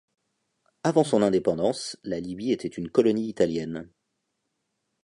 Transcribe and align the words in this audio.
Avant 0.83 1.03
son 1.03 1.21
indépendance, 1.21 1.95
la 2.03 2.19
Libye 2.19 2.51
était 2.53 2.67
une 2.67 2.89
colonie 2.89 3.27
italienne. 3.27 3.87